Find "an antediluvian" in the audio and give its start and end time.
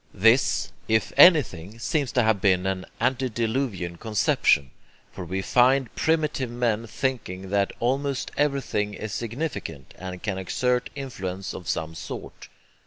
2.65-3.97